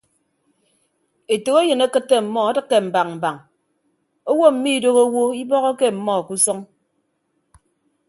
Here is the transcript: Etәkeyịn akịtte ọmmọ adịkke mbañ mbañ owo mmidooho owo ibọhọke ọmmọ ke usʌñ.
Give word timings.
Etәkeyịn 1.35 1.83
akịtte 1.85 2.15
ọmmọ 2.21 2.39
adịkke 2.49 2.77
mbañ 2.87 3.07
mbañ 3.17 3.35
owo 4.29 4.47
mmidooho 4.53 5.01
owo 5.07 5.21
ibọhọke 5.41 5.85
ọmmọ 5.93 6.13
ke 6.27 6.33
usʌñ. 6.37 6.59